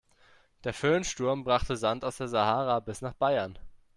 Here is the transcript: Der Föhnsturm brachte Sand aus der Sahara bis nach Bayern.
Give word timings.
Der 0.63 0.73
Föhnsturm 0.73 1.43
brachte 1.43 1.77
Sand 1.77 2.03
aus 2.03 2.17
der 2.17 2.27
Sahara 2.27 2.79
bis 2.79 3.01
nach 3.03 3.13
Bayern. 3.13 3.59